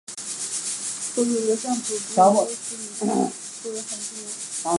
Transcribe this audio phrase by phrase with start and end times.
[1.13, 4.61] 所属的相扑部屋是出羽海部屋。